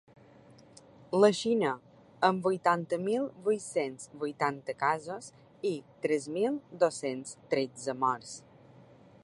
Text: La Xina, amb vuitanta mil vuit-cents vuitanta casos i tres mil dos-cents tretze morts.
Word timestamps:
La 1.23 1.27
Xina, 1.39 1.73
amb 2.29 2.47
vuitanta 2.47 2.99
mil 3.09 3.27
vuit-cents 3.49 4.09
vuitanta 4.23 4.77
casos 4.81 5.29
i 5.73 5.73
tres 6.07 6.29
mil 6.39 6.57
dos-cents 6.85 7.37
tretze 7.53 7.97
morts. 8.07 8.33